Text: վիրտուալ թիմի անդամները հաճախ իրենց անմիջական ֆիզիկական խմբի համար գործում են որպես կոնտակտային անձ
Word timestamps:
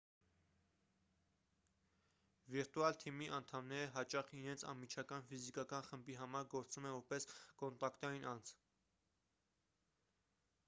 վիրտուալ 2.53 2.95
թիմի 3.03 3.27
անդամները 3.39 3.91
հաճախ 3.97 4.31
իրենց 4.37 4.63
անմիջական 4.71 5.27
ֆիզիկական 5.31 5.85
խմբի 5.89 6.15
համար 6.21 6.47
գործում 6.55 6.87
են 6.91 6.95
որպես 6.95 7.27
կոնտակտային 7.63 8.25
անձ 8.31 8.49